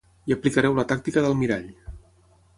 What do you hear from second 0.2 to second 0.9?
Hi aplicareu la